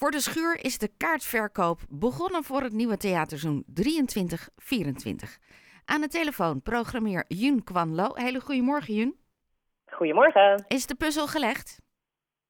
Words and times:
Voor 0.00 0.10
de 0.10 0.20
schuur 0.20 0.64
is 0.64 0.78
de 0.78 0.90
kaartverkoop 0.96 1.78
begonnen 1.88 2.42
voor 2.44 2.60
het 2.60 2.72
nieuwe 2.72 2.96
theaterseizoen 2.96 3.64
23-24. 3.66 3.70
Aan 5.84 6.00
de 6.00 6.08
telefoon 6.08 6.62
programmeer 6.62 7.24
Jun 7.28 7.64
Kwanlo. 7.64 8.08
Hele 8.14 8.40
goedemorgen 8.40 8.94
Jun. 8.94 9.14
Goedemorgen. 9.90 10.64
Is 10.68 10.86
de 10.86 10.94
puzzel 10.94 11.26
gelegd? 11.26 11.80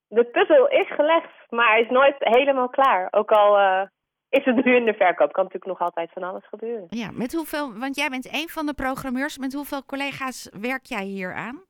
De 0.08 0.24
puzzel 0.24 0.68
is 0.68 0.94
gelegd, 0.94 1.50
maar 1.50 1.70
hij 1.72 1.80
is 1.80 1.90
nooit 1.90 2.16
helemaal 2.18 2.68
klaar. 2.68 3.08
Ook 3.10 3.30
al 3.30 3.58
uh, 3.58 3.82
is 4.28 4.44
het 4.44 4.64
nu 4.64 4.76
in 4.76 4.84
de 4.84 4.94
verkoop, 4.94 5.32
kan 5.32 5.44
natuurlijk 5.44 5.78
nog 5.78 5.80
altijd 5.80 6.12
van 6.12 6.22
alles 6.22 6.48
gebeuren. 6.48 6.86
Ja, 6.90 7.10
met 7.12 7.32
hoeveel, 7.32 7.78
want 7.78 7.96
jij 7.96 8.08
bent 8.08 8.32
een 8.32 8.48
van 8.48 8.66
de 8.66 8.74
programmeurs. 8.74 9.38
Met 9.38 9.52
hoeveel 9.52 9.84
collega's 9.84 10.50
werk 10.60 10.84
jij 10.84 11.04
hier 11.04 11.34
aan? 11.34 11.67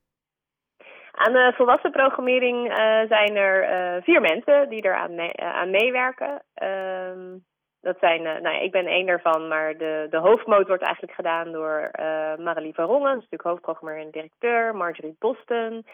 Aan 1.19 1.33
de 1.33 1.53
volwassen 1.57 1.91
programmering 1.91 2.69
uh, 2.69 2.75
zijn 3.09 3.37
er 3.37 3.57
uh, 3.63 4.03
vier 4.03 4.21
mensen 4.21 4.69
die 4.69 4.85
eraan 4.85 5.15
mee, 5.15 5.37
aan 5.37 5.71
meewerken. 5.71 6.43
Uh, 6.63 7.41
dat 7.81 7.97
zijn, 8.01 8.23
nou 8.23 8.51
ja, 8.55 8.61
ik 8.61 8.71
ben 8.71 8.87
één 8.87 9.07
daarvan, 9.07 9.49
maar 9.49 9.77
de, 9.77 10.07
de 10.11 10.17
hoofdmoot 10.17 10.67
wordt 10.67 10.83
eigenlijk 10.83 11.15
gedaan 11.15 11.53
door 11.53 11.91
Marilie 12.39 12.75
van 12.75 12.85
Rongen, 12.85 13.15
dat 13.15 13.23
is 13.23 13.29
natuurlijk 13.31 13.51
hoofdprogrammeur 13.51 14.01
en 14.01 14.11
directeur, 14.11 14.77
Marjorie 14.77 15.17
Boston. 15.19 15.87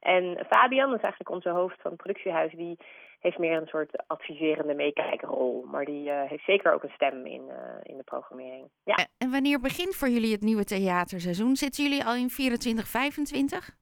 En 0.00 0.46
Fabian, 0.48 0.90
dat 0.90 0.98
is 0.98 1.04
eigenlijk 1.04 1.30
onze 1.30 1.48
hoofd 1.48 1.80
van 1.80 1.90
het 1.90 2.00
productiehuis, 2.00 2.52
die 2.52 2.78
heeft 3.18 3.38
meer 3.38 3.60
een 3.60 3.66
soort 3.66 4.02
adviserende 4.06 4.74
meekijkerrol. 4.74 5.66
Maar 5.70 5.84
die 5.84 6.10
heeft 6.10 6.44
zeker 6.44 6.72
ook 6.72 6.82
een 6.82 6.94
stem 6.94 7.26
in, 7.26 7.42
in 7.82 7.96
de 7.96 8.04
programmering. 8.04 8.68
Ja. 8.84 9.06
En 9.18 9.30
wanneer 9.30 9.60
begint 9.60 9.96
voor 9.96 10.08
jullie 10.08 10.32
het 10.32 10.42
nieuwe 10.42 10.64
theaterseizoen? 10.64 11.56
Zitten 11.56 11.84
jullie 11.84 12.04
al 12.04 12.14
in 12.14 12.30
24, 12.30 12.88
25? 12.88 13.78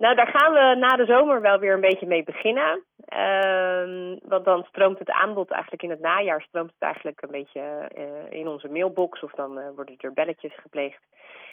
Nou, 0.00 0.14
daar 0.14 0.26
gaan 0.26 0.52
we 0.52 0.76
na 0.78 0.96
de 0.96 1.04
zomer 1.04 1.40
wel 1.40 1.58
weer 1.58 1.74
een 1.74 1.88
beetje 1.90 2.06
mee 2.06 2.22
beginnen. 2.22 2.84
Uh, 3.12 4.18
want 4.22 4.44
dan 4.44 4.64
stroomt 4.68 4.98
het 4.98 5.10
aanbod 5.10 5.50
eigenlijk 5.50 5.82
in 5.82 5.90
het 5.90 6.00
najaar 6.00 6.42
stroomt 6.42 6.70
het 6.70 6.82
eigenlijk 6.82 7.22
een 7.22 7.30
beetje 7.30 7.90
uh, 7.96 8.38
in 8.38 8.48
onze 8.48 8.68
mailbox 8.68 9.22
of 9.22 9.32
dan 9.32 9.58
uh, 9.58 9.64
worden 9.74 9.94
er 9.98 10.12
belletjes 10.12 10.54
gepleegd. 10.54 11.02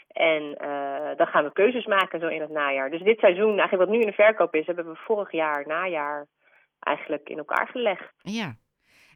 En 0.07 0.43
uh, 0.61 1.15
dan 1.15 1.27
gaan 1.27 1.43
we 1.43 1.51
keuzes 1.51 1.85
maken 1.85 2.19
zo 2.19 2.27
in 2.27 2.41
het 2.41 2.49
najaar. 2.49 2.89
Dus 2.89 3.01
dit 3.01 3.19
seizoen, 3.19 3.59
eigenlijk 3.59 3.89
wat 3.89 3.89
nu 3.89 3.99
in 3.99 4.07
de 4.07 4.23
verkoop 4.23 4.55
is, 4.55 4.65
hebben 4.65 4.89
we 4.89 4.95
vorig 4.95 5.31
jaar 5.31 5.63
najaar 5.67 6.27
eigenlijk 6.79 7.29
in 7.29 7.37
elkaar 7.37 7.67
gelegd. 7.67 8.13
Ja. 8.21 8.55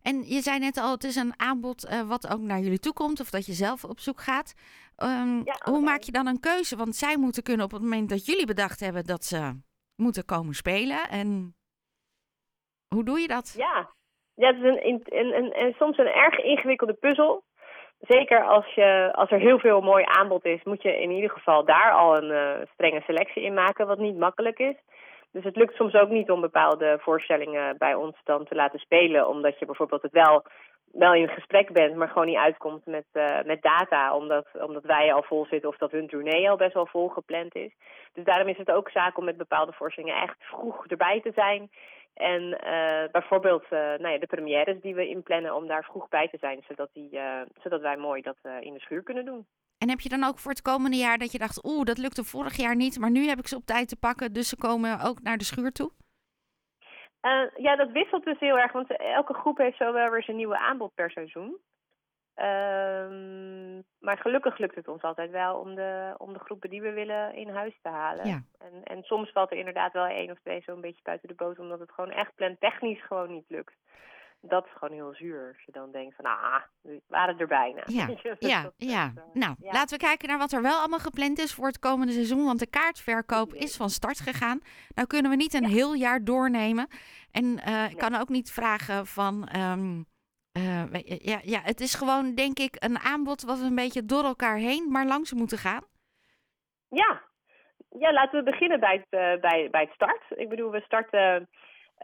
En 0.03 0.23
je 0.23 0.41
zei 0.41 0.59
net 0.59 0.77
al, 0.77 0.91
het 0.91 1.03
is 1.03 1.15
een 1.15 1.33
aanbod 1.37 1.85
uh, 1.85 2.01
wat 2.01 2.33
ook 2.33 2.39
naar 2.39 2.59
jullie 2.59 2.79
toe 2.79 2.93
komt 2.93 3.19
of 3.19 3.29
dat 3.29 3.45
je 3.45 3.53
zelf 3.53 3.83
op 3.83 3.99
zoek 3.99 4.21
gaat. 4.21 4.53
Um, 4.97 5.41
ja, 5.45 5.55
hoe 5.71 5.81
maak 5.81 6.01
je 6.01 6.11
dan 6.11 6.27
een 6.27 6.39
keuze? 6.39 6.75
Want 6.75 6.95
zij 6.95 7.17
moeten 7.17 7.43
kunnen 7.43 7.65
op 7.65 7.71
het 7.71 7.81
moment 7.81 8.09
dat 8.09 8.25
jullie 8.25 8.45
bedacht 8.45 8.79
hebben 8.79 9.05
dat 9.05 9.23
ze 9.23 9.59
moeten 9.95 10.25
komen 10.25 10.53
spelen. 10.53 11.09
En 11.09 11.55
hoe 12.95 13.03
doe 13.03 13.19
je 13.19 13.27
dat? 13.27 13.53
Ja, 13.57 13.89
ja 14.33 14.47
het 14.47 14.57
is 14.57 14.63
een, 14.63 14.87
een, 14.87 15.01
een, 15.35 15.63
een, 15.63 15.73
soms 15.73 15.97
een 15.97 16.13
erg 16.13 16.37
ingewikkelde 16.37 16.93
puzzel. 16.93 17.43
Zeker 17.99 18.43
als, 18.43 18.73
je, 18.73 19.09
als 19.13 19.31
er 19.31 19.39
heel 19.39 19.59
veel 19.59 19.81
mooi 19.81 20.03
aanbod 20.07 20.45
is, 20.45 20.63
moet 20.63 20.81
je 20.81 21.01
in 21.01 21.11
ieder 21.11 21.29
geval 21.29 21.65
daar 21.65 21.91
al 21.91 22.17
een 22.17 22.31
uh, 22.31 22.65
strenge 22.73 23.01
selectie 23.01 23.43
in 23.43 23.53
maken, 23.53 23.87
wat 23.87 23.97
niet 23.97 24.17
makkelijk 24.17 24.59
is. 24.59 24.75
Dus 25.31 25.43
het 25.43 25.55
lukt 25.55 25.75
soms 25.75 25.93
ook 25.93 26.09
niet 26.09 26.31
om 26.31 26.41
bepaalde 26.41 26.97
voorstellingen 27.01 27.77
bij 27.77 27.93
ons 27.93 28.15
dan 28.23 28.45
te 28.45 28.55
laten 28.55 28.79
spelen, 28.79 29.27
omdat 29.27 29.59
je 29.59 29.65
bijvoorbeeld 29.65 30.01
het 30.01 30.11
wel, 30.11 30.43
wel 30.91 31.13
in 31.13 31.27
gesprek 31.27 31.73
bent, 31.73 31.95
maar 31.95 32.07
gewoon 32.07 32.27
niet 32.27 32.37
uitkomt 32.37 32.85
met, 32.85 33.05
uh, 33.13 33.41
met 33.45 33.61
data, 33.61 34.15
omdat, 34.15 34.47
omdat 34.59 34.83
wij 34.83 35.13
al 35.13 35.23
vol 35.23 35.45
zitten 35.45 35.69
of 35.69 35.77
dat 35.77 35.91
hun 35.91 36.07
tournee 36.07 36.49
al 36.49 36.57
best 36.57 36.73
wel 36.73 36.85
vol 36.85 37.07
gepland 37.07 37.55
is. 37.55 37.71
Dus 38.13 38.23
daarom 38.23 38.47
is 38.47 38.57
het 38.57 38.71
ook 38.71 38.89
zaak 38.89 39.17
om 39.17 39.25
met 39.25 39.37
bepaalde 39.37 39.73
voorstellingen 39.73 40.21
echt 40.21 40.37
vroeg 40.39 40.87
erbij 40.87 41.21
te 41.21 41.31
zijn. 41.35 41.69
En 42.13 42.41
uh, 42.43 43.11
bijvoorbeeld 43.11 43.63
uh, 43.63 43.69
nou 43.79 44.09
ja, 44.09 44.17
de 44.17 44.27
premières 44.27 44.81
die 44.81 44.95
we 44.95 45.07
inplannen 45.07 45.55
om 45.55 45.67
daar 45.67 45.83
vroeg 45.83 46.09
bij 46.09 46.27
te 46.27 46.37
zijn, 46.37 46.63
zodat, 46.67 46.89
die, 46.93 47.19
zodat 47.61 47.81
wij 47.81 47.97
mooi 47.97 48.21
dat 48.21 48.37
in 48.59 48.73
de 48.73 48.79
schuur 48.79 49.03
kunnen 49.03 49.25
doen. 49.25 49.45
En 49.81 49.89
heb 49.89 49.99
je 49.99 50.09
dan 50.09 50.23
ook 50.23 50.39
voor 50.39 50.51
het 50.51 50.61
komende 50.61 50.97
jaar 50.97 51.17
dat 51.17 51.31
je 51.31 51.37
dacht, 51.37 51.65
oeh, 51.65 51.83
dat 51.83 51.97
lukte 51.97 52.23
vorig 52.23 52.55
jaar 52.55 52.75
niet, 52.75 52.99
maar 52.99 53.11
nu 53.11 53.27
heb 53.27 53.39
ik 53.39 53.47
ze 53.47 53.55
op 53.55 53.65
tijd 53.65 53.87
te 53.87 53.99
pakken, 53.99 54.33
dus 54.33 54.49
ze 54.49 54.57
komen 54.57 54.99
ook 54.99 55.21
naar 55.21 55.37
de 55.37 55.43
schuur 55.43 55.71
toe? 55.71 55.91
Uh, 57.21 57.43
ja, 57.55 57.75
dat 57.75 57.91
wisselt 57.91 58.25
dus 58.25 58.39
heel 58.39 58.57
erg, 58.57 58.71
want 58.71 58.97
elke 58.97 59.33
groep 59.33 59.57
heeft 59.57 59.77
zo 59.77 59.93
wel 59.93 60.09
weer 60.09 60.23
zijn 60.23 60.37
nieuwe 60.37 60.57
aanbod 60.57 60.93
per 60.95 61.11
seizoen. 61.11 61.57
Uh, 62.35 63.83
maar 63.99 64.17
gelukkig 64.17 64.57
lukt 64.57 64.75
het 64.75 64.87
ons 64.87 65.01
altijd 65.01 65.31
wel 65.31 65.59
om 65.59 65.75
de, 65.75 66.13
om 66.17 66.33
de 66.33 66.39
groepen 66.39 66.69
die 66.69 66.81
we 66.81 66.91
willen 66.91 67.33
in 67.33 67.49
huis 67.49 67.79
te 67.81 67.89
halen. 67.89 68.27
Ja. 68.27 68.41
En, 68.57 68.83
en 68.83 69.03
soms 69.03 69.31
valt 69.31 69.51
er 69.51 69.57
inderdaad 69.57 69.93
wel 69.93 70.05
één 70.05 70.31
of 70.31 70.39
twee 70.39 70.61
zo'n 70.61 70.81
beetje 70.81 71.03
buiten 71.03 71.27
de 71.27 71.35
boot, 71.35 71.59
omdat 71.59 71.79
het 71.79 71.91
gewoon 71.91 72.11
echt 72.11 72.35
plantechnisch 72.35 73.05
gewoon 73.05 73.31
niet 73.31 73.49
lukt 73.49 73.73
dat 74.41 74.65
is 74.65 74.71
gewoon 74.71 74.93
heel 74.93 75.13
zuur. 75.13 75.47
Als 75.47 75.63
je 75.65 75.71
dan 75.71 75.91
denkt 75.91 76.15
van, 76.15 76.25
ah, 76.25 76.61
we 76.81 77.01
waren 77.07 77.37
er 77.37 77.47
bijna. 77.47 77.81
Ja, 77.85 78.07
ja, 78.39 78.71
ja. 78.77 79.11
Uh, 79.15 79.23
nou, 79.33 79.55
ja. 79.59 79.71
laten 79.71 79.97
we 79.97 80.05
kijken 80.05 80.27
naar 80.27 80.37
wat 80.37 80.51
er 80.51 80.61
wel 80.61 80.77
allemaal 80.77 80.99
gepland 80.99 81.39
is 81.39 81.53
voor 81.53 81.67
het 81.67 81.79
komende 81.79 82.13
seizoen. 82.13 82.45
Want 82.45 82.59
de 82.59 82.69
kaartverkoop 82.69 83.53
is 83.53 83.77
van 83.77 83.89
start 83.89 84.19
gegaan. 84.19 84.59
Nou 84.95 85.07
kunnen 85.07 85.31
we 85.31 85.37
niet 85.37 85.53
een 85.53 85.61
ja. 85.61 85.69
heel 85.69 85.93
jaar 85.93 86.23
doornemen. 86.23 86.87
En 87.31 87.45
uh, 87.45 87.65
nee. 87.65 87.89
ik 87.89 87.97
kan 87.97 88.15
ook 88.15 88.29
niet 88.29 88.51
vragen 88.51 89.05
van... 89.05 89.49
Um, 89.57 90.05
uh, 90.57 90.93
ja, 91.03 91.39
ja, 91.43 91.59
het 91.61 91.79
is 91.79 91.93
gewoon, 91.95 92.35
denk 92.35 92.59
ik, 92.59 92.75
een 92.79 92.99
aanbod 92.99 93.41
wat 93.41 93.59
een 93.59 93.75
beetje 93.75 94.05
door 94.05 94.23
elkaar 94.23 94.57
heen, 94.57 94.91
maar 94.91 95.05
langs 95.05 95.33
moeten 95.33 95.57
gaan. 95.57 95.83
Ja, 96.89 97.21
ja 97.89 98.13
laten 98.13 98.43
we 98.43 98.51
beginnen 98.51 98.79
bij 98.79 99.05
het, 99.09 99.41
bij, 99.41 99.69
bij 99.71 99.81
het 99.81 99.93
start. 99.93 100.23
Ik 100.29 100.49
bedoel, 100.49 100.71
we 100.71 100.81
starten... 100.81 101.49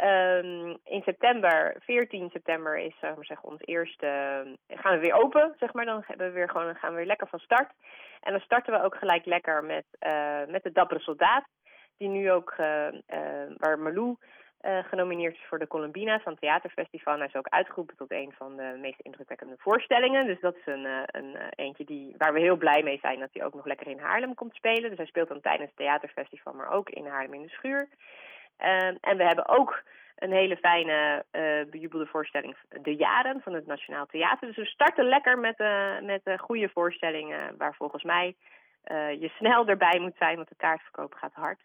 Um, 0.03 0.77
in 0.83 1.01
september, 1.01 1.75
14 1.79 2.29
september, 2.29 2.77
is 2.77 2.95
zeg 2.99 3.15
maar 3.15 3.37
ons 3.41 3.61
eerste. 3.65 4.05
Uh, 4.05 4.77
gaan 4.77 4.93
we 4.93 4.99
weer 4.99 5.13
open, 5.13 5.55
zeg 5.59 5.73
maar. 5.73 5.85
Dan 5.85 6.03
hebben 6.07 6.27
we 6.27 6.33
weer 6.33 6.49
gewoon, 6.49 6.75
gaan 6.75 6.89
we 6.89 6.95
weer 6.95 7.05
lekker 7.05 7.27
van 7.27 7.39
start. 7.39 7.71
En 8.21 8.31
dan 8.31 8.41
starten 8.41 8.73
we 8.73 8.83
ook 8.83 8.95
gelijk 8.95 9.25
lekker 9.25 9.63
met, 9.63 9.85
uh, 9.99 10.45
met 10.47 10.63
de 10.63 10.71
Dappere 10.71 10.99
Soldaat. 10.99 11.45
Die 11.97 12.07
nu 12.07 12.31
ook, 12.31 12.51
uh, 12.51 12.87
waar 13.57 13.79
Malou 13.79 14.17
genomineerd 14.61 15.33
is 15.35 15.45
voor 15.47 15.59
de 15.59 15.67
Columbina 15.67 16.19
van 16.19 16.31
het 16.31 16.41
Theaterfestival. 16.41 17.17
Hij 17.17 17.27
is 17.27 17.35
ook 17.35 17.47
uitgeroepen 17.47 17.95
tot 17.95 18.11
een 18.11 18.33
van 18.37 18.55
de 18.55 18.77
meest 18.81 18.99
indrukwekkende 18.99 19.55
voorstellingen. 19.57 20.25
Dus 20.25 20.39
dat 20.39 20.55
is 20.55 20.65
een, 20.65 20.85
een 21.07 21.37
eentje 21.55 21.85
die, 21.85 22.15
waar 22.17 22.33
we 22.33 22.39
heel 22.39 22.57
blij 22.57 22.83
mee 22.83 22.99
zijn 23.01 23.19
dat 23.19 23.29
hij 23.33 23.45
ook 23.45 23.53
nog 23.53 23.65
lekker 23.65 23.87
in 23.87 23.99
Haarlem 23.99 24.33
komt 24.33 24.55
spelen. 24.55 24.89
Dus 24.89 24.97
hij 24.97 25.05
speelt 25.05 25.27
dan 25.27 25.41
tijdens 25.41 25.67
het 25.67 25.77
Theaterfestival, 25.77 26.53
maar 26.53 26.71
ook 26.71 26.89
in 26.89 27.05
Haarlem 27.05 27.33
in 27.33 27.41
de 27.41 27.49
Schuur. 27.49 27.89
Uh, 28.59 28.85
en 28.85 29.17
we 29.17 29.23
hebben 29.23 29.47
ook 29.47 29.83
een 30.15 30.31
hele 30.31 30.57
fijne 30.57 31.25
uh, 31.31 31.71
bejubelde 31.71 32.05
voorstelling, 32.05 32.55
De 32.81 32.95
Jaren, 32.95 33.41
van 33.41 33.53
het 33.53 33.65
Nationaal 33.65 34.05
Theater. 34.05 34.47
Dus 34.47 34.55
we 34.55 34.65
starten 34.65 35.05
lekker 35.05 35.39
met, 35.39 35.59
uh, 35.59 35.99
met 36.01 36.21
uh, 36.23 36.37
goede 36.37 36.69
voorstellingen, 36.69 37.57
waar 37.57 37.75
volgens 37.75 38.03
mij 38.03 38.35
je 39.19 39.31
snel 39.37 39.67
erbij 39.67 39.99
moet 39.99 40.15
zijn, 40.17 40.35
want 40.35 40.49
de 40.49 40.55
kaartverkoop 40.55 41.13
gaat 41.13 41.33
hard. 41.33 41.59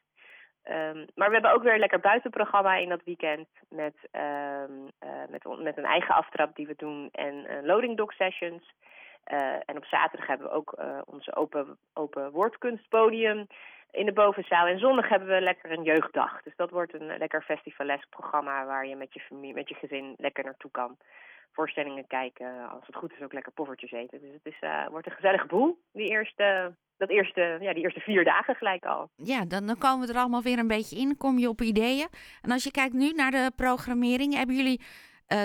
Um, 0.65 1.07
maar 1.15 1.29
we 1.29 1.33
hebben 1.33 1.53
ook 1.53 1.63
weer 1.63 1.73
een 1.73 1.79
lekker 1.79 2.01
buitenprogramma 2.01 2.77
in 2.77 2.89
dat 2.89 3.05
weekend 3.05 3.49
met, 3.69 3.95
um, 4.13 4.91
met, 5.29 5.59
met 5.59 5.77
een 5.77 5.85
eigen 5.85 6.15
aftrap 6.15 6.57
die 6.57 6.67
we 6.67 6.75
doen 6.77 7.09
en 7.13 7.65
loading 7.65 7.97
dock 7.97 8.13
sessions. 8.13 8.75
en 9.65 9.77
op 9.77 9.85
zaterdag 9.85 10.27
hebben 10.27 10.47
we 10.47 10.53
ook 10.53 10.79
onze 11.05 11.35
open, 11.35 11.79
open 11.93 12.31
woordkunstpodium 12.31 13.47
in 13.93 14.07
de 14.07 14.13
bovenzaal. 14.13 14.67
En 14.67 14.79
zondag 14.79 15.09
hebben 15.09 15.29
we 15.29 15.41
lekker 15.41 15.71
een 15.71 15.83
jeugddag. 15.83 16.43
Dus 16.43 16.57
dat 16.57 16.71
wordt 16.71 16.95
een 16.95 17.19
lekker 17.19 17.43
festivalesk 17.43 18.09
programma 18.09 18.67
waar 18.67 18.87
je 18.87 18.97
met 18.97 19.15
je 19.15 19.21
familie, 19.21 19.55
met 19.55 19.69
je 19.69 19.75
gezin 19.75 20.15
lekker 20.17 20.45
naartoe 20.45 20.71
kan. 20.71 20.97
Voorstellingen 21.53 22.07
kijken, 22.07 22.71
als 22.71 22.87
het 22.87 22.97
goed 22.97 23.13
is 23.13 23.23
ook 23.23 23.33
lekker 23.33 23.53
poffertjes 23.53 23.93
eten. 23.93 24.21
Dus 24.21 24.33
het 24.33 24.53
is, 24.53 24.61
uh, 24.61 24.89
wordt 24.89 25.07
een 25.07 25.13
gezellige 25.13 25.47
boel, 25.47 25.79
die 25.93 26.09
eerste, 26.09 26.75
dat 26.97 27.09
eerste, 27.09 27.59
ja, 27.61 27.73
die 27.73 27.83
eerste 27.83 28.01
vier 28.01 28.25
dagen 28.25 28.55
gelijk 28.55 28.85
al. 28.85 29.11
Ja, 29.17 29.45
dan, 29.45 29.67
dan 29.67 29.79
komen 29.79 30.07
we 30.07 30.13
er 30.13 30.19
allemaal 30.19 30.43
weer 30.43 30.59
een 30.59 30.67
beetje 30.67 30.97
in, 30.97 31.17
kom 31.17 31.39
je 31.39 31.49
op 31.49 31.61
ideeën. 31.61 32.09
En 32.43 32.51
als 32.51 32.65
je 32.65 32.71
kijkt 32.71 32.95
nu 32.95 33.13
naar 33.13 33.31
de 33.31 33.53
programmering, 33.57 34.35
hebben 34.35 34.57
jullie 34.57 34.81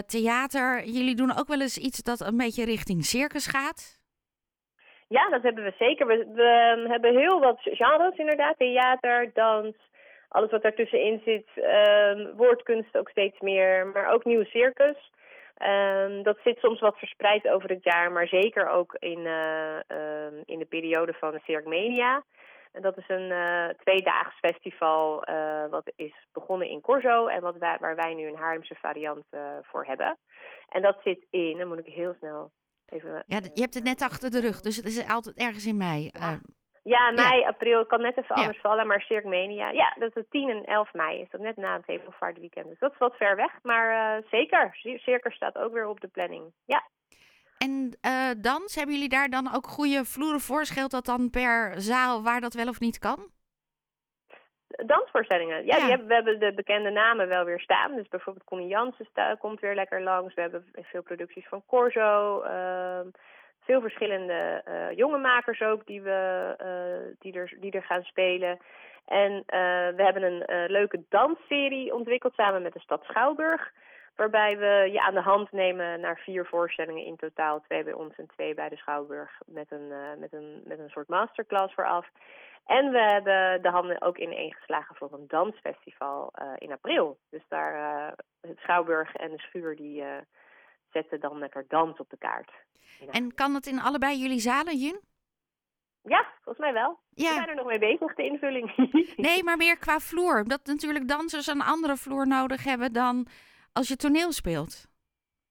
theater, 0.06 0.86
jullie 0.86 1.16
doen 1.16 1.38
ook 1.38 1.48
wel 1.48 1.62
eens 1.62 1.78
iets 1.78 2.04
dat 2.04 2.22
een 2.22 2.38
beetje 2.38 2.66
richting 2.66 3.04
circus 3.04 3.48
gaat? 3.48 3.98
Ja, 5.08 5.30
dat 5.30 5.44
hebben 5.44 5.64
we 5.64 5.74
zeker. 5.78 6.08
We, 6.08 6.28
we 6.34 6.86
hebben 6.88 7.18
heel 7.18 7.40
wat 7.40 7.60
genres 7.62 8.18
inderdaad. 8.18 8.58
Theater, 8.58 9.30
dans, 9.34 9.76
alles 10.28 10.52
wat 10.52 10.62
daartussenin 10.62 11.22
zit. 11.26 11.48
Um, 11.56 12.36
woordkunst 12.36 12.98
ook 12.98 13.10
steeds 13.10 13.40
meer, 13.40 13.88
maar 13.88 14.14
ook 14.14 14.26
nieuw 14.26 14.44
circus. 14.44 15.12
Um, 15.62 16.24
dat 16.24 16.38
zit 16.44 16.58
soms 16.60 16.80
wat 16.80 16.98
verspreid 16.98 17.48
over 17.48 17.70
het 17.70 17.84
jaar, 17.84 18.12
maar 18.12 18.28
zeker 18.28 18.70
ook 18.70 18.96
in, 19.00 19.26
um, 19.26 20.42
in 20.46 20.60
de 20.60 20.68
periode 20.70 21.14
van 21.14 21.32
de 21.32 21.40
Circmania. 21.44 22.24
En 22.72 22.82
dat 22.82 22.98
is 22.98 23.08
een 23.08 23.32
uh, 23.32 23.68
tweedaags 23.84 24.40
festival 24.40 25.30
uh, 25.30 25.66
wat 25.70 25.92
is 25.96 26.14
begonnen 26.34 26.70
in 26.70 26.82
Corso 26.82 27.28
en 27.28 27.42
wat 27.42 27.58
waar 27.58 27.96
wij 27.96 28.14
nu 28.14 28.28
een 28.28 28.36
Haarlemse 28.36 28.76
variant 28.76 29.26
voor 29.62 29.86
hebben. 29.86 30.18
En 30.70 30.82
dat 30.82 30.98
zit 31.04 31.26
in, 31.30 31.58
dan 31.58 31.68
moet 31.68 31.88
ik 31.88 31.94
heel 31.94 32.16
snel 32.20 32.52
Even, 32.90 33.24
ja, 33.28 33.40
je 33.54 33.62
hebt 33.62 33.74
het 33.74 33.84
net 33.84 34.02
achter 34.02 34.32
de 34.32 34.40
rug, 34.40 34.62
dus 34.62 34.76
het 34.76 34.86
is 34.86 35.08
altijd 35.08 35.38
ergens 35.38 35.66
in 35.66 35.78
mei. 35.78 36.10
Ja, 36.14 36.40
Ja, 36.84 37.12
mei, 37.12 37.44
april 37.44 37.86
kan 37.86 38.02
net 38.02 38.18
even 38.18 38.36
anders 38.36 38.62
vallen, 38.62 38.88
maar 38.88 39.02
Circmania. 39.02 39.70
Ja, 39.72 39.96
dat 40.00 40.16
is 40.16 40.24
10 40.30 40.50
en 40.50 40.64
11 40.64 40.94
mei. 40.94 41.22
Is 41.22 41.30
dat 41.30 41.42
net 41.42 41.58
na 41.58 41.76
het 41.76 41.86
Hemelvaartweekend. 41.86 42.68
Dus 42.68 42.80
dat 42.80 42.92
is 42.92 42.98
wat 42.98 43.16
ver 43.16 43.36
weg, 43.36 43.60
maar 43.64 44.18
uh, 44.20 44.30
zeker. 44.30 44.70
Circus 44.96 45.36
staat 45.36 45.58
ook 45.58 45.74
weer 45.74 45.88
op 45.88 46.00
de 46.00 46.08
planning. 46.08 46.54
Ja. 46.66 46.84
En 47.58 47.98
uh, 48.02 48.30
dans, 48.38 48.76
hebben 48.76 48.94
jullie 48.94 49.10
daar 49.10 49.30
dan 49.30 49.54
ook 49.56 49.68
goede 49.68 50.06
vloeren 50.06 50.40
voor? 50.40 50.66
Scheelt 50.66 50.92
dat 50.92 51.06
dan 51.06 51.30
per 51.30 51.82
zaal 51.82 52.24
waar 52.24 52.42
dat 52.42 52.54
wel 52.54 52.68
of 52.68 52.80
niet 52.80 53.00
kan? 53.00 53.30
Dansvoorstellingen. 54.86 55.66
Ja, 55.66 55.80
Die 55.80 55.90
hebben, 55.90 56.08
we 56.08 56.14
hebben 56.14 56.40
de 56.40 56.54
bekende 56.54 56.90
namen 56.90 57.28
wel 57.28 57.44
weer 57.46 57.60
staan. 57.60 57.96
Dus 57.96 58.08
bijvoorbeeld 58.08 58.46
Connie 58.46 58.68
Jansen 58.68 59.08
komt 59.40 59.60
weer 59.60 59.76
lekker 59.76 60.02
langs. 60.02 60.34
We 60.34 60.42
hebben 60.42 60.66
veel 60.74 61.02
producties 61.02 61.48
van 61.48 61.64
Corso. 61.68 62.44
Uh, 62.44 63.00
veel 63.60 63.82
verschillende 63.82 64.64
uh, 64.68 64.98
jonge 64.98 65.18
makers 65.18 65.62
ook 65.62 65.86
die, 65.86 66.02
we, 66.02 66.56
uh, 66.62 67.16
die, 67.20 67.34
er, 67.34 67.54
die 67.60 67.72
er 67.72 67.84
gaan 67.84 68.04
spelen. 68.04 68.60
En 69.06 69.32
uh, 69.32 69.42
we 69.96 70.04
hebben 70.04 70.24
een 70.24 70.72
leuke 70.72 71.04
dansserie 71.10 71.94
ontwikkeld 71.94 72.34
samen 72.34 72.62
met 72.62 72.74
de 72.74 72.80
stad 72.80 73.04
Schouwburg. 73.04 73.72
Waarbij 74.18 74.58
we 74.58 74.90
je 74.92 75.02
aan 75.02 75.14
de 75.14 75.22
hand 75.22 75.52
nemen 75.52 76.00
naar 76.00 76.18
vier 76.18 76.46
voorstellingen 76.46 77.06
in 77.06 77.16
totaal. 77.16 77.62
Twee 77.62 77.84
bij 77.84 77.94
ons 77.94 78.16
en 78.16 78.28
twee 78.28 78.54
bij 78.54 78.70
de 78.70 78.78
Schouwburg. 78.78 79.32
Met 79.46 79.72
een, 79.72 80.20
met 80.20 80.34
een, 80.34 80.62
met 80.66 80.80
een 80.80 80.90
soort 80.90 81.08
masterclass 81.08 81.74
vooraf. 81.74 82.08
En 82.66 82.92
we 82.92 83.00
hebben 83.00 83.62
de 83.62 83.70
handen 83.70 84.02
ook 84.02 84.18
in 84.18 84.54
geslagen 84.54 84.96
voor 84.96 85.14
een 85.14 85.28
dansfestival 85.28 86.34
in 86.58 86.72
april. 86.72 87.18
Dus 87.30 87.44
daar 87.48 88.14
het 88.42 88.58
Schouwburg 88.58 89.16
en 89.16 89.32
de 89.32 89.40
Schuur 89.40 89.76
die 89.76 90.04
zetten 90.92 91.20
dan 91.20 91.38
lekker 91.40 91.66
dans 91.68 92.00
op 92.00 92.10
de 92.10 92.18
kaart. 92.18 92.52
En 93.12 93.34
kan 93.34 93.54
het 93.54 93.68
in 93.68 93.80
allebei 93.80 94.18
jullie 94.18 94.40
zalen, 94.40 94.78
Jun? 94.78 95.00
Ja, 96.02 96.26
volgens 96.44 96.66
mij 96.66 96.74
wel. 96.74 97.00
Ja. 97.10 97.30
We 97.30 97.34
zijn 97.34 97.48
er 97.48 97.56
nog 97.56 97.66
mee 97.66 97.80
bezig, 97.80 98.16
de 98.16 98.24
invulling. 98.24 98.76
nee, 99.28 99.44
maar 99.44 99.58
meer 99.58 99.78
qua 99.78 100.00
vloer. 100.00 100.44
Dat 100.44 100.66
natuurlijk 100.66 101.08
dansers 101.08 101.48
een 101.48 101.62
andere 101.62 101.98
vloer 101.98 102.28
nodig 102.28 102.64
hebben 102.64 102.94
dan 102.94 103.28
als 103.78 103.88
je 103.88 103.96
toneel 103.96 104.32
speelt. 104.32 104.88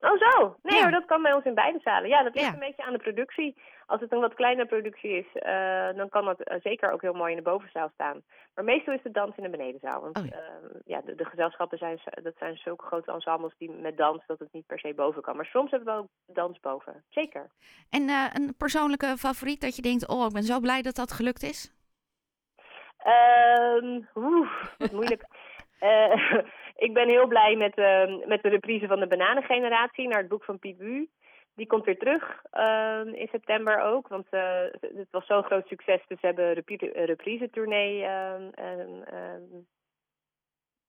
Oh 0.00 0.18
zo, 0.18 0.56
nee 0.62 0.82
hoor, 0.82 0.90
dat 0.90 1.04
kan 1.04 1.22
bij 1.22 1.32
ons 1.32 1.44
in 1.44 1.54
beide 1.54 1.80
zalen. 1.82 2.08
Ja, 2.08 2.22
dat 2.22 2.34
ligt 2.34 2.52
een 2.52 2.58
beetje 2.68 2.84
aan 2.84 2.92
de 2.92 2.98
productie. 2.98 3.56
Als 3.86 4.00
het 4.00 4.12
een 4.12 4.20
wat 4.20 4.34
kleine 4.34 4.66
productie 4.66 5.10
is, 5.10 5.26
uh, 5.34 5.96
dan 5.96 6.08
kan 6.08 6.24
dat 6.24 6.40
uh, 6.40 6.56
zeker 6.60 6.92
ook 6.92 7.02
heel 7.02 7.12
mooi 7.12 7.30
in 7.30 7.36
de 7.36 7.50
bovenzaal 7.50 7.90
staan. 7.94 8.22
Maar 8.54 8.64
meestal 8.64 8.94
is 8.94 9.02
de 9.02 9.10
dans 9.10 9.36
in 9.36 9.42
de 9.42 9.50
benedenzaal. 9.50 10.00
Want 10.00 10.18
oh, 10.18 10.26
ja. 10.26 10.36
Uh, 10.36 10.80
ja, 10.84 11.00
de, 11.00 11.14
de, 11.14 11.24
gezelschappen 11.24 11.78
zijn, 11.78 12.00
dat 12.22 12.34
zijn 12.38 12.56
zulke 12.56 12.84
grote 12.84 13.12
ensembles 13.12 13.54
die 13.58 13.70
met 13.70 13.96
dans 13.96 14.26
dat 14.26 14.38
het 14.38 14.52
niet 14.52 14.66
per 14.66 14.78
se 14.78 14.94
boven 14.94 15.22
kan. 15.22 15.36
Maar 15.36 15.46
soms 15.46 15.70
hebben 15.70 15.94
we 15.94 16.00
ook 16.00 16.08
dans 16.26 16.60
boven, 16.60 17.04
zeker. 17.08 17.50
En 17.90 18.08
een 18.08 18.54
persoonlijke 18.56 19.16
favoriet 19.16 19.60
dat 19.60 19.76
je 19.76 19.82
denkt, 19.82 20.08
oh 20.08 20.26
ik 20.26 20.32
ben 20.32 20.42
zo 20.42 20.60
blij 20.60 20.82
dat 20.82 20.94
dat 20.94 21.12
gelukt 21.12 21.42
is? 21.42 21.76
Um, 23.06 24.08
oeh, 24.14 24.48
wat 24.78 24.92
moeilijk. 24.92 25.24
Uh, 25.80 26.40
ik 26.86 26.94
ben 26.94 27.08
heel 27.08 27.26
blij 27.26 27.56
met, 27.56 27.78
uh, 27.78 28.26
met 28.26 28.42
de 28.42 28.48
reprise 28.48 28.86
van 28.86 29.00
de 29.00 29.06
bananengeneratie 29.06 30.08
naar 30.08 30.18
het 30.18 30.28
boek 30.28 30.44
van 30.44 30.58
Piet 30.58 30.78
Bu. 30.78 31.08
Die 31.54 31.66
komt 31.66 31.84
weer 31.84 31.98
terug 31.98 32.42
uh, 32.52 33.00
in 33.04 33.28
september 33.30 33.80
ook, 33.80 34.08
want 34.08 34.26
uh, 34.30 34.60
het 34.80 35.08
was 35.10 35.26
zo'n 35.26 35.44
groot 35.44 35.66
succes. 35.66 36.00
Dus 36.06 36.20
ze 36.20 36.26
hebben 36.26 36.48
een 36.48 37.04
reprise-tournee 37.04 38.04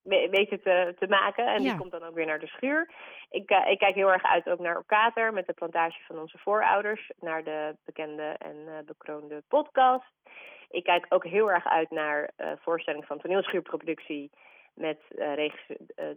weten 0.08 0.62
te, 0.62 0.96
te 1.00 1.08
maken. 1.08 1.46
En 1.46 1.62
die 1.62 1.78
komt 1.78 1.92
dan 1.92 2.04
ook 2.04 2.16
weer 2.16 2.26
naar 2.26 2.40
de 2.40 2.48
schuur. 2.48 2.90
Ik, 3.30 3.52
uh, 3.52 3.70
ik 3.70 3.78
kijk 3.78 3.96
heel 3.96 4.12
erg 4.12 4.24
uit 4.24 4.50
ook 4.50 4.60
naar 4.60 4.78
Okater 4.78 5.34
met 5.34 5.48
de 5.48 5.54
plantage 5.54 6.00
van 6.08 6.20
onze 6.20 6.38
voorouders. 6.38 7.12
Naar 7.20 7.44
de 7.44 7.76
bekende 7.86 8.36
en 8.38 8.56
uh, 8.66 8.74
bekroonde 8.86 9.44
podcast. 9.48 10.12
Ik 10.70 10.84
kijk 10.84 11.06
ook 11.10 11.26
heel 11.26 11.52
erg 11.52 11.66
uit 11.66 11.92
naar 11.92 12.32
uh, 12.38 12.52
voorstelling 12.60 13.06
van 13.06 13.20
toneelschuurproductie 13.20 14.32
met 14.78 15.00
uh, 15.10 15.46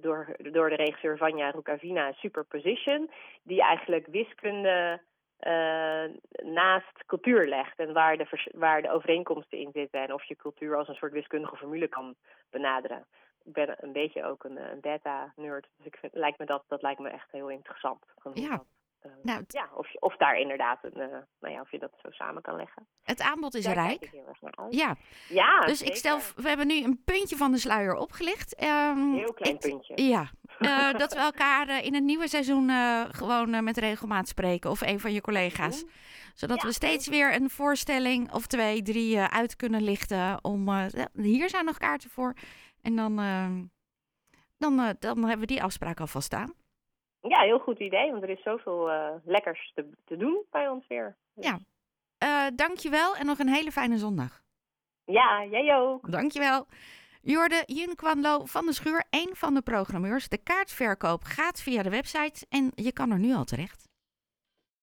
door, 0.01 0.37
door 0.39 0.69
de 0.69 0.77
regisseur 0.77 1.17
Vanja 1.17 1.51
Rukavina 1.51 2.12
Superposition, 2.12 3.11
die 3.43 3.62
eigenlijk 3.62 4.07
wiskunde 4.07 5.01
uh, 5.41 6.05
naast 6.53 7.05
cultuur 7.07 7.49
legt 7.49 7.79
en 7.79 7.93
waar 7.93 8.17
de, 8.17 8.49
waar 8.55 8.83
de 8.83 8.91
overeenkomsten 8.91 9.59
in 9.59 9.71
zitten 9.73 10.01
en 10.01 10.12
of 10.12 10.25
je 10.25 10.37
cultuur 10.37 10.77
als 10.77 10.89
een 10.89 10.95
soort 10.95 11.12
wiskundige 11.12 11.57
formule 11.57 11.89
kan 11.89 12.15
benaderen. 12.51 13.07
Ik 13.45 13.53
ben 13.53 13.77
een 13.79 13.93
beetje 13.93 14.25
ook 14.25 14.45
een, 14.45 14.71
een 14.71 14.81
data-nerd, 14.81 15.69
dus 15.77 15.87
ik 15.87 15.97
vind, 15.97 16.15
lijkt 16.15 16.39
me 16.39 16.47
dat, 16.47 16.65
dat 16.69 16.83
lijkt 16.83 17.01
me 17.01 17.09
echt 17.09 17.31
heel 17.31 17.49
interessant. 17.49 18.05
Ja. 18.35 18.62
Uh, 19.06 19.12
nou, 19.23 19.44
ja, 19.47 19.69
of, 19.75 19.94
of 19.94 20.17
daar 20.17 20.38
inderdaad 20.38 20.79
een, 20.82 20.99
uh, 20.99 21.19
nou 21.41 21.55
ja, 21.55 21.61
of 21.61 21.70
je 21.70 21.79
dat 21.79 21.93
zo 22.02 22.11
samen 22.11 22.43
kan 22.43 22.56
leggen. 22.56 22.87
Het 23.02 23.20
aanbod 23.20 23.55
is 23.55 23.67
rijk. 23.67 24.11
Ja. 24.70 24.97
ja, 25.29 25.61
dus 25.61 25.82
ik 25.82 25.97
stel, 25.97 26.19
we 26.37 26.49
hebben 26.49 26.67
nu 26.67 26.85
een 26.85 27.02
puntje 27.05 27.37
van 27.37 27.52
de 27.52 27.58
sluier 27.58 27.94
opgelicht. 27.94 28.62
Um, 28.62 29.14
Heel 29.14 29.32
klein 29.32 29.58
puntje. 29.58 30.02
Ja. 30.02 30.31
Uh, 30.58 30.93
dat 31.02 31.12
we 31.12 31.19
elkaar 31.19 31.85
in 31.85 31.94
het 31.94 32.05
nieuwe 32.05 32.29
seizoen 32.29 32.70
gewoon 33.11 33.64
met 33.64 33.76
regelmaat 33.76 34.29
spreken 34.29 34.70
of 34.70 34.81
een 34.81 35.00
van 35.00 35.12
je 35.12 35.20
collega's. 35.20 35.85
Mhm. 35.85 35.93
Zodat 36.35 36.62
we 36.62 36.73
steeds 36.73 37.08
weer 37.08 37.35
een 37.35 37.50
voorstelling 37.50 38.32
of 38.32 38.47
twee, 38.47 38.82
drie 38.82 39.19
uit 39.20 39.56
kunnen 39.56 39.82
lichten. 39.82 40.44
Om, 40.44 40.69
hier 41.12 41.49
zijn 41.49 41.64
nog 41.64 41.79
kaarten 41.79 42.11
voor. 42.11 42.35
En 42.82 42.97
dan, 42.97 43.19
ehm, 43.19 43.64
dan, 44.58 44.97
dan 44.99 45.19
hebben 45.19 45.41
we 45.41 45.47
die 45.47 45.62
afspraak 45.62 46.00
alvast 46.00 46.26
staan. 46.26 46.55
Ja, 47.22 47.40
heel 47.40 47.58
goed 47.58 47.78
idee, 47.78 48.11
want 48.11 48.22
er 48.22 48.28
is 48.28 48.43
zoveel 48.43 48.90
uh, 48.90 49.11
lekkers 49.25 49.72
te, 49.75 49.90
te 50.05 50.17
doen 50.17 50.44
bij 50.50 50.69
ons 50.69 50.87
weer. 50.87 51.17
Ja, 51.34 51.58
uh, 52.25 52.56
dankjewel 52.56 53.17
en 53.17 53.26
nog 53.26 53.38
een 53.38 53.49
hele 53.49 53.72
fijne 53.72 53.99
zondag. 53.99 54.43
Ja, 55.05 55.44
jij 55.44 55.76
ook. 55.76 56.11
Dankjewel. 56.11 56.67
Jorde 57.22 57.62
Jun 57.67 57.94
Kwanlo 57.94 58.44
van 58.44 58.67
de 58.67 58.72
Schuur, 58.72 59.05
een 59.11 59.31
van 59.32 59.55
de 59.55 59.62
programmeurs. 59.62 60.28
De 60.28 60.43
kaartverkoop 60.43 61.22
gaat 61.25 61.62
via 61.62 61.82
de 61.82 61.90
website 61.90 62.46
en 62.49 62.72
je 62.75 62.93
kan 62.93 63.11
er 63.11 63.19
nu 63.19 63.34
al 63.34 63.44
terecht. 63.44 63.89